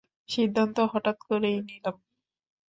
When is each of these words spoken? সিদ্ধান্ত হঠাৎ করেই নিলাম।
সিদ্ধান্ত 0.29 0.77
হঠাৎ 0.91 1.17
করেই 1.23 1.57
নিলাম। 1.61 1.95